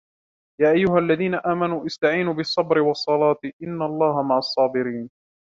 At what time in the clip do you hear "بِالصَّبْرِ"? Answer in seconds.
2.33-2.79